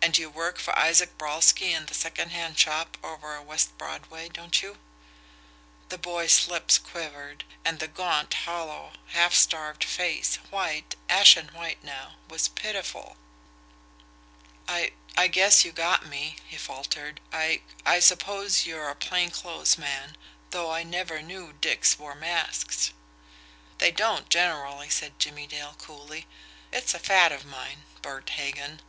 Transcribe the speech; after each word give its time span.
And 0.00 0.16
you 0.16 0.30
work 0.30 0.60
for 0.60 0.78
Isaac 0.78 1.18
Brolsky 1.18 1.72
in 1.72 1.86
the 1.86 1.92
secondhand 1.94 2.56
shop 2.56 2.96
over 3.02 3.36
on 3.36 3.46
West 3.46 3.76
Broadway 3.78 4.28
don't 4.28 4.62
you?" 4.62 4.78
The 5.88 5.98
boy's 5.98 6.46
lips 6.46 6.78
quivered, 6.78 7.42
and 7.64 7.80
the 7.80 7.88
gaunt, 7.88 8.32
hollow, 8.32 8.92
half 9.08 9.34
starved 9.34 9.82
face, 9.82 10.36
white, 10.50 10.94
ashen 11.08 11.48
white 11.48 11.82
now, 11.82 12.14
was 12.28 12.46
pitiful. 12.46 13.16
"I 14.68 14.92
I 15.16 15.26
guess 15.26 15.64
you 15.64 15.72
got 15.72 16.06
me," 16.06 16.36
he 16.46 16.56
faltered 16.56 17.20
"I 17.32 17.62
I 17.84 17.98
suppose 17.98 18.64
you're 18.66 18.88
a 18.88 18.94
plain 18.94 19.32
clothes 19.32 19.76
man, 19.76 20.16
though 20.50 20.70
I 20.70 20.84
never 20.84 21.20
knew 21.22 21.54
dicks 21.54 21.98
wore 21.98 22.14
masks." 22.14 22.92
"They 23.78 23.90
don't 23.90 24.30
generally," 24.30 24.90
said 24.90 25.18
Jimmie 25.18 25.48
Dale 25.48 25.74
coolly. 25.76 26.28
"It's 26.72 26.94
a 26.94 27.00
fad 27.00 27.32
of 27.32 27.44
mine 27.44 27.82
Bert 28.00 28.30
Hagan." 28.30 28.80